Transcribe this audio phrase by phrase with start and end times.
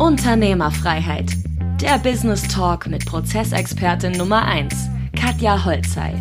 [0.00, 1.26] Unternehmerfreiheit.
[1.82, 4.74] Der Business Talk mit Prozessexpertin Nummer 1,
[5.14, 6.14] Katja Holzei.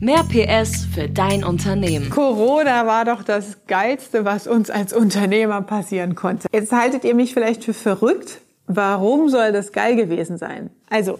[0.00, 2.08] Mehr PS für dein Unternehmen.
[2.08, 6.48] Corona war doch das Geilste, was uns als Unternehmer passieren konnte.
[6.50, 8.40] Jetzt haltet ihr mich vielleicht für verrückt.
[8.66, 10.70] Warum soll das geil gewesen sein?
[10.88, 11.18] Also,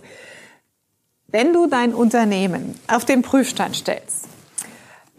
[1.28, 4.26] wenn du dein Unternehmen auf den Prüfstand stellst,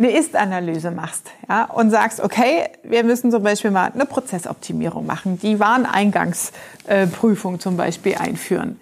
[0.02, 5.40] eine Ist-Analyse machst ja, und sagst, okay, wir müssen zum Beispiel mal eine Prozessoptimierung machen,
[5.40, 8.80] die Wareneingangsprüfung zum Beispiel einführen.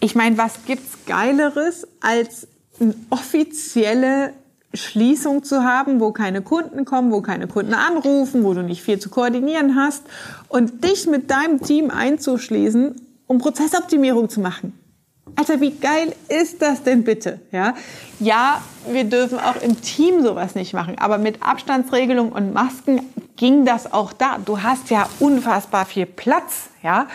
[0.00, 2.48] Ich meine, was gibt's Geileres, als
[2.80, 4.32] eine offizielle
[4.74, 8.98] Schließung zu haben, wo keine Kunden kommen, wo keine Kunden anrufen, wo du nicht viel
[8.98, 10.02] zu koordinieren hast
[10.48, 12.96] und dich mit deinem Team einzuschließen,
[13.28, 14.76] um Prozessoptimierung zu machen.
[15.36, 17.40] Alter, wie geil ist das denn bitte?
[17.50, 17.74] Ja,
[18.20, 23.00] ja, wir dürfen auch im Team sowas nicht machen, aber mit Abstandsregelung und Masken
[23.36, 24.38] ging das auch da.
[24.44, 27.06] Du hast ja unfassbar viel Platz, ja,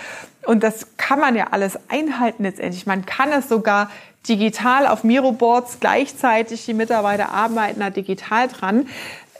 [0.45, 2.85] und das kann man ja alles einhalten letztendlich.
[2.85, 3.89] Man kann es sogar
[4.27, 8.87] digital auf Miroboards gleichzeitig, die Mitarbeiter arbeiten da digital dran,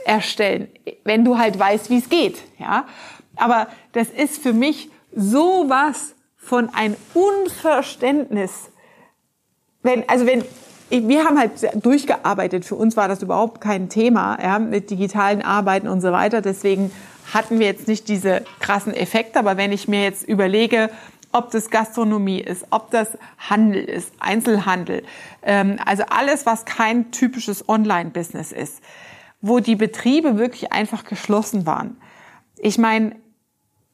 [0.05, 0.69] erstellen,
[1.03, 2.85] wenn du halt weißt, wie es geht, ja.
[3.35, 6.13] Aber das ist für mich sowas
[6.47, 8.69] von ein Unverständnis.
[9.83, 10.45] Wenn, also wenn,
[10.89, 11.51] wir haben halt
[11.85, 12.63] durchgearbeitet.
[12.63, 16.41] Für uns war das überhaupt kein Thema, ja, mit digitalen Arbeiten und so weiter.
[16.41, 16.91] Deswegen
[17.33, 19.39] hatten wir jetzt nicht diese krassen Effekte.
[19.39, 20.89] Aber wenn ich mir jetzt überlege,
[21.33, 25.03] ob das Gastronomie ist, ob das Handel ist, Einzelhandel,
[25.43, 28.81] ähm, also alles, was kein typisches Online-Business ist,
[29.41, 31.97] wo die Betriebe wirklich einfach geschlossen waren.
[32.57, 33.17] Ich meine,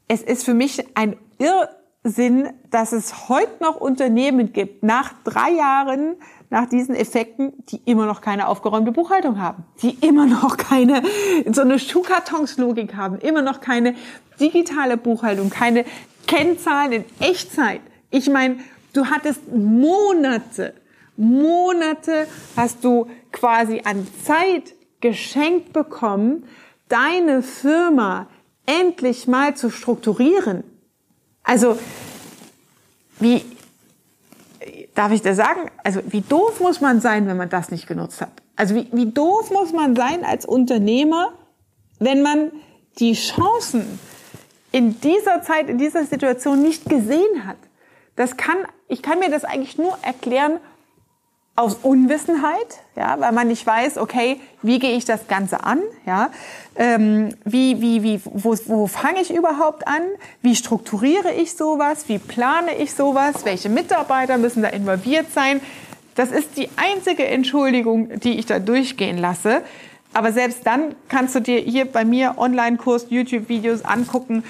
[0.07, 1.69] es ist für mich ein Irr
[2.03, 6.15] Sinn, dass es heute noch Unternehmen gibt, nach drei Jahren,
[6.49, 11.01] nach diesen Effekten, die immer noch keine aufgeräumte Buchhaltung haben, die immer noch keine,
[11.49, 13.95] so eine Schuhkartonslogik haben, immer noch keine
[14.39, 15.85] digitale Buchhaltung, keine
[16.27, 17.81] Kennzahlen in Echtzeit.
[18.09, 18.57] Ich meine,
[18.91, 20.73] du hattest Monate,
[21.15, 26.43] Monate hast du quasi an Zeit geschenkt bekommen,
[26.89, 28.27] deine Firma
[28.65, 30.63] endlich mal zu strukturieren
[31.43, 31.77] also,
[33.19, 33.43] wie,
[34.95, 35.69] darf ich das sagen?
[35.83, 38.31] Also, wie doof muss man sein, wenn man das nicht genutzt hat?
[38.55, 41.33] Also, wie, wie doof muss man sein als Unternehmer,
[41.99, 42.51] wenn man
[42.99, 43.99] die Chancen
[44.71, 47.57] in dieser Zeit, in dieser Situation nicht gesehen hat?
[48.15, 50.59] Das kann, ich kann mir das eigentlich nur erklären
[51.55, 56.31] aus Unwissenheit, ja, weil man nicht weiß, okay, wie gehe ich das Ganze an, ja,
[56.75, 60.01] ähm, wie, wie, wie, wo, wo fange ich überhaupt an,
[60.41, 65.61] wie strukturiere ich sowas, wie plane ich sowas, welche Mitarbeiter müssen da involviert sein.
[66.15, 69.61] Das ist die einzige Entschuldigung, die ich da durchgehen lasse.
[70.13, 74.43] Aber selbst dann kannst du dir hier bei mir Online-Kurs, YouTube-Videos angucken,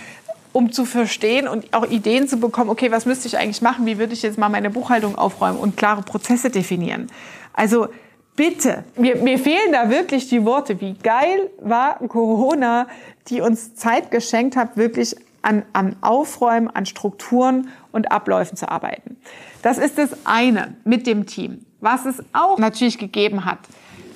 [0.54, 3.98] um zu verstehen und auch Ideen zu bekommen, okay, was müsste ich eigentlich machen, wie
[3.98, 7.08] würde ich jetzt mal meine Buchhaltung aufräumen und klare Prozesse definieren.
[7.54, 7.88] Also
[8.36, 10.80] bitte, mir, mir fehlen da wirklich die Worte.
[10.80, 12.88] Wie geil war Corona,
[13.28, 19.18] die uns Zeit geschenkt hat, wirklich an, an Aufräumen, an Strukturen und Abläufen zu arbeiten.
[19.62, 21.66] Das ist das eine mit dem Team.
[21.82, 23.60] Was es auch natürlich gegeben hat,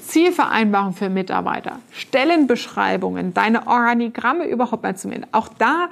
[0.07, 5.25] Zielvereinbarung für Mitarbeiter, Stellenbeschreibungen, deine Organigramme überhaupt mal zu nehmen.
[5.33, 5.89] Auch da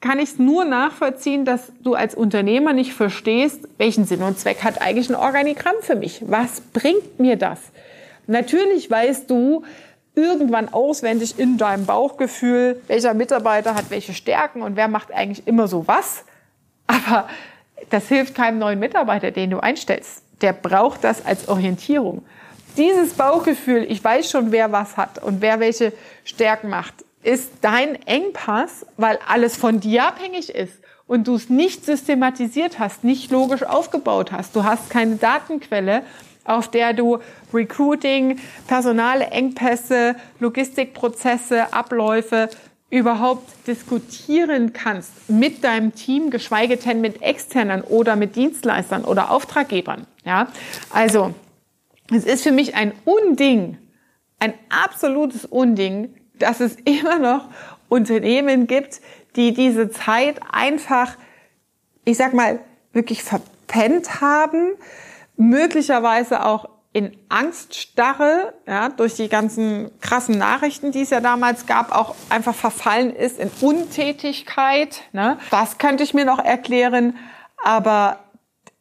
[0.00, 4.62] kann ich es nur nachvollziehen, dass du als Unternehmer nicht verstehst, welchen Sinn und Zweck
[4.62, 6.22] hat eigentlich ein Organigramm für mich?
[6.26, 7.58] Was bringt mir das?
[8.26, 9.64] Natürlich weißt du
[10.14, 15.68] irgendwann auswendig in deinem Bauchgefühl, welcher Mitarbeiter hat welche Stärken und wer macht eigentlich immer
[15.68, 16.24] so was.
[16.86, 17.28] Aber
[17.90, 20.22] das hilft keinem neuen Mitarbeiter, den du einstellst.
[20.42, 22.24] Der braucht das als Orientierung.
[22.76, 25.92] Dieses Bauchgefühl, ich weiß schon, wer was hat und wer welche
[26.24, 30.74] Stärken macht, ist dein Engpass, weil alles von dir abhängig ist
[31.06, 34.54] und du es nicht systematisiert hast, nicht logisch aufgebaut hast.
[34.54, 36.02] Du hast keine Datenquelle,
[36.44, 37.18] auf der du
[37.52, 42.48] Recruiting, personale Engpässe, Logistikprozesse, Abläufe
[42.90, 50.06] überhaupt diskutieren kannst mit deinem Team, geschweige denn mit externen oder mit Dienstleistern oder Auftraggebern.
[50.24, 50.48] Ja,
[50.90, 51.34] also
[52.10, 53.76] es ist für mich ein Unding,
[54.38, 57.48] ein absolutes Unding, dass es immer noch
[57.88, 59.00] Unternehmen gibt,
[59.36, 61.16] die diese Zeit einfach,
[62.04, 62.60] ich sag mal,
[62.92, 64.72] wirklich verpennt haben,
[65.36, 71.94] möglicherweise auch in Angststarre, ja, durch die ganzen krassen Nachrichten, die es ja damals gab,
[71.94, 75.02] auch einfach verfallen ist in Untätigkeit.
[75.12, 75.38] Ne?
[75.50, 77.16] Das könnte ich mir noch erklären.
[77.62, 78.18] Aber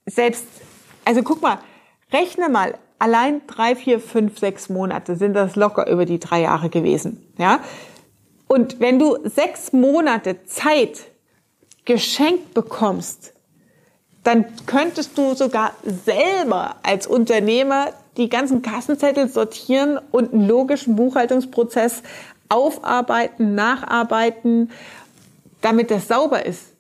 [0.06, 0.46] selbst,
[1.06, 1.60] also guck mal,
[2.12, 6.70] rechne mal, allein drei, vier, fünf, sechs Monate sind das locker über die drei Jahre
[6.70, 7.26] gewesen.
[7.38, 7.60] Ja?
[8.48, 11.06] Und wenn du sechs Monate Zeit
[11.86, 13.34] geschenkt bekommst,
[14.24, 22.04] dann könntest du sogar selber als Unternehmer die ganzen Kassenzettel sortieren und einen logischen Buchhaltungsprozess
[22.50, 24.72] aufarbeiten, nacharbeiten,
[25.62, 26.74] damit das sauber ist.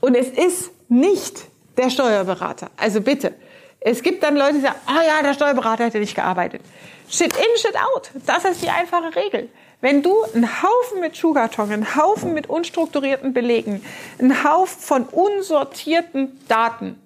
[0.00, 1.44] Und es ist nicht
[1.76, 2.70] der Steuerberater.
[2.76, 3.34] Also bitte.
[3.84, 6.62] Es gibt dann Leute, die sagen, ah oh ja, der Steuerberater hätte nicht gearbeitet.
[7.08, 8.10] Shit in, shit out.
[8.26, 9.48] Das ist die einfache Regel.
[9.80, 13.84] Wenn du einen Haufen mit Schuhkarton, einen Haufen mit unstrukturierten Belegen,
[14.20, 17.00] einen Haufen von unsortierten Daten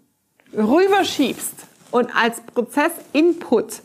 [0.52, 1.54] rüberschiebst
[1.90, 3.80] und als Prozessinput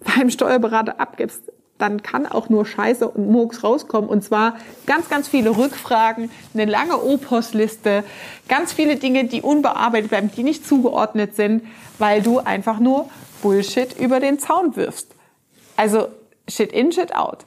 [0.00, 1.51] beim Steuerberater abgibst,
[1.82, 4.08] dann kann auch nur Scheiße und Murks rauskommen.
[4.08, 4.56] Und zwar
[4.86, 8.04] ganz, ganz viele Rückfragen, eine lange O-Post-Liste,
[8.48, 11.64] ganz viele Dinge, die unbearbeitet bleiben, die nicht zugeordnet sind,
[11.98, 13.10] weil du einfach nur
[13.42, 15.14] Bullshit über den Zaun wirfst.
[15.76, 16.08] Also
[16.48, 17.44] Shit in, Shit out.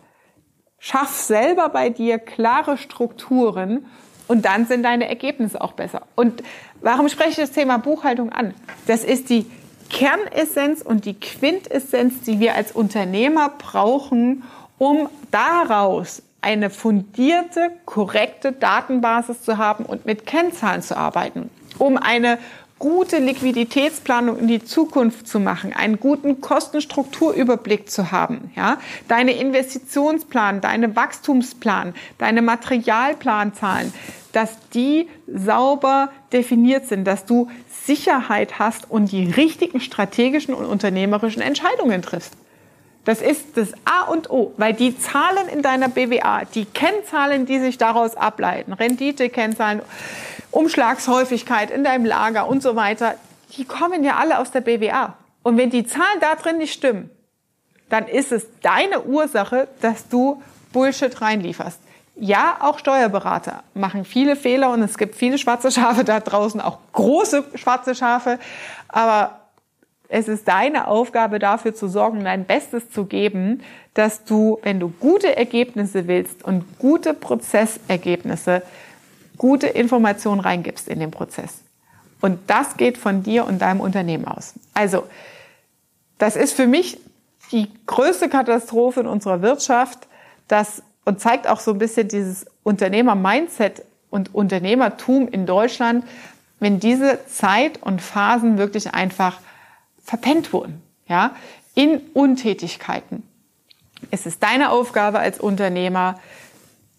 [0.80, 3.86] Schaff selber bei dir klare Strukturen
[4.28, 6.02] und dann sind deine Ergebnisse auch besser.
[6.16, 6.44] Und
[6.82, 8.54] warum spreche ich das Thema Buchhaltung an?
[8.86, 9.46] Das ist die
[9.90, 14.44] Kernessenz und die Quintessenz, die wir als Unternehmer brauchen,
[14.78, 21.50] um daraus eine fundierte, korrekte Datenbasis zu haben und mit Kennzahlen zu arbeiten,
[21.80, 22.38] um eine
[22.80, 28.78] gute Liquiditätsplanung in die Zukunft zu machen, einen guten Kostenstrukturüberblick zu haben, ja,
[29.08, 33.94] deine Investitionsplan, deine Wachstumsplan, deine Materialplanzahlen,
[34.34, 37.50] dass die sauber definiert sind, dass du
[37.86, 42.34] Sicherheit hast und die richtigen strategischen und unternehmerischen Entscheidungen triffst.
[43.06, 47.60] Das ist das A und O, weil die Zahlen in deiner BWA, die Kennzahlen, die
[47.60, 49.82] sich daraus ableiten, Rendite-Kennzahlen,
[50.52, 53.16] Umschlagshäufigkeit in deinem Lager und so weiter,
[53.56, 55.16] die kommen ja alle aus der BWA.
[55.44, 57.12] Und wenn die Zahlen da drin nicht stimmen,
[57.90, 60.42] dann ist es deine Ursache, dass du
[60.74, 61.80] Bullshit reinlieferst.
[62.16, 66.80] Ja, auch Steuerberater machen viele Fehler und es gibt viele schwarze Schafe da draußen, auch
[66.94, 68.40] große schwarze Schafe.
[68.88, 69.45] Aber
[70.08, 73.62] es ist deine Aufgabe dafür zu sorgen, dein Bestes zu geben,
[73.94, 78.62] dass du, wenn du gute Ergebnisse willst und gute Prozessergebnisse,
[79.38, 81.60] gute Informationen reingibst in den Prozess.
[82.22, 84.54] Und das geht von dir und deinem Unternehmen aus.
[84.74, 85.04] Also,
[86.18, 87.00] das ist für mich
[87.52, 90.08] die größte Katastrophe in unserer Wirtschaft,
[90.48, 96.06] dass, und zeigt auch so ein bisschen dieses Unternehmer-Mindset und Unternehmertum in Deutschland,
[96.60, 99.40] wenn diese Zeit und Phasen wirklich einfach
[100.06, 101.36] verpennt wurden, ja,
[101.74, 103.24] in Untätigkeiten.
[104.12, 106.20] Es ist deine Aufgabe als Unternehmer,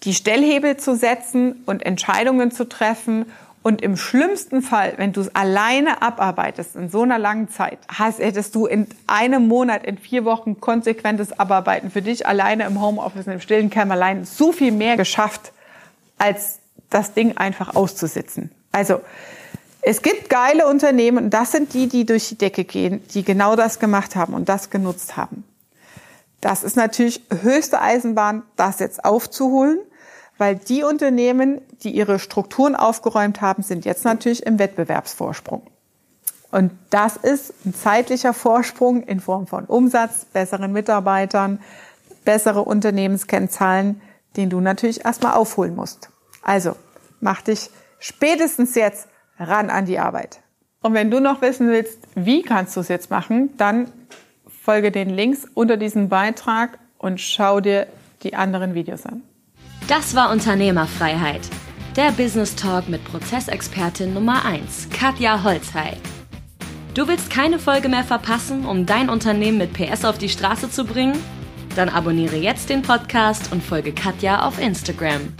[0.03, 3.27] die Stellhebel zu setzen und Entscheidungen zu treffen.
[3.63, 8.19] Und im schlimmsten Fall, wenn du es alleine abarbeitest in so einer langen Zeit, hast,
[8.19, 13.27] hättest du in einem Monat, in vier Wochen konsequentes Abarbeiten für dich alleine im Homeoffice,
[13.27, 15.53] im stillen Kämmerlein so viel mehr geschafft,
[16.19, 16.61] als
[16.91, 18.51] das Ding einfach auszusitzen.
[18.71, 19.01] Also,
[19.89, 23.79] es gibt geile Unternehmen, das sind die, die durch die Decke gehen, die genau das
[23.79, 25.45] gemacht haben und das genutzt haben.
[26.41, 29.79] Das ist natürlich höchste Eisenbahn, das jetzt aufzuholen,
[30.39, 35.63] weil die Unternehmen, die ihre Strukturen aufgeräumt haben, sind jetzt natürlich im Wettbewerbsvorsprung.
[36.51, 41.61] Und das ist ein zeitlicher Vorsprung in Form von Umsatz, besseren Mitarbeitern,
[42.25, 44.01] bessere Unternehmenskennzahlen,
[44.37, 46.11] den du natürlich erstmal aufholen musst.
[46.43, 46.75] Also,
[47.21, 49.07] mach dich spätestens jetzt
[49.39, 50.41] ran an die Arbeit.
[50.83, 53.91] Und wenn du noch wissen willst, wie kannst du es jetzt machen, dann
[54.47, 57.87] Folge den Links unter diesem Beitrag und schau dir
[58.23, 59.23] die anderen Videos an.
[59.89, 61.43] Das war Unternehmerfreiheit.
[61.97, 65.97] Der Business Talk mit Prozessexpertin Nummer 1, Katja Holzhey.
[66.95, 70.85] Du willst keine Folge mehr verpassen, um dein Unternehmen mit PS auf die Straße zu
[70.85, 71.17] bringen?
[71.77, 75.33] Dann abonniere jetzt den Podcast und folge Katja auf Instagram.